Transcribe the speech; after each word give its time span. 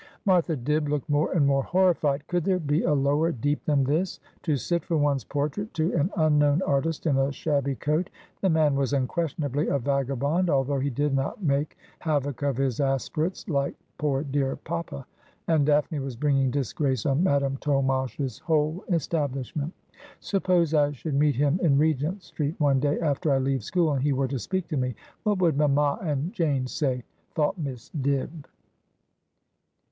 Martha 0.25 0.55
Dibb 0.57 0.89
looked 0.89 1.07
more 1.11 1.31
and 1.33 1.45
more 1.45 1.61
horrified. 1.61 2.25
Could 2.25 2.43
there 2.43 2.57
be 2.57 2.81
a 2.81 2.91
lower 2.91 3.31
deep 3.31 3.63
than 3.65 3.83
this? 3.83 4.19
To 4.41 4.57
sit 4.57 4.83
for 4.83 4.97
one's 4.97 5.23
portrait 5.23 5.75
to 5.75 5.93
an 5.93 6.09
un 6.15 6.39
known 6.39 6.63
artist 6.63 7.05
in 7.05 7.17
a 7.19 7.31
shabby 7.31 7.75
coat. 7.75 8.09
The 8.41 8.49
man 8.49 8.73
was 8.75 8.93
unquestionably 8.93 9.67
a 9.67 9.77
vagabond, 9.77 10.49
although 10.49 10.79
he 10.79 10.89
did 10.89 11.13
not 11.13 11.43
make 11.43 11.77
havoc 11.99 12.41
of 12.41 12.57
his 12.57 12.79
aspirates 12.79 13.47
like 13.47 13.75
poor 13.99 14.23
dear 14.23 14.55
papa; 14.55 15.05
and 15.47 15.67
Daphne 15.67 15.99
was 15.99 16.15
bringing 16.15 16.49
disgrace 16.49 17.05
on 17.05 17.21
Madame 17.21 17.57
Tolmache's 17.57 18.39
whole 18.39 18.83
establishment.' 18.89 19.71
Suppose 20.19 20.73
I 20.73 20.93
should 20.93 21.13
meet 21.13 21.35
him 21.35 21.59
in 21.61 21.77
Regent 21.77 22.23
Street 22.23 22.55
one 22.59 22.79
day 22.79 22.99
after 23.01 23.31
I 23.31 23.37
leave 23.37 23.63
school, 23.63 23.93
and 23.93 24.01
he 24.01 24.13
were 24.13 24.27
to 24.29 24.39
speak 24.39 24.67
to 24.69 24.77
me, 24.77 24.95
what 25.21 25.37
would 25.37 25.55
mamma 25.55 25.99
and 26.01 26.33
Jane 26.33 26.65
say?' 26.65 27.03
thought 27.35 27.59
Miss 27.59 27.91
Dibb. 27.91 28.47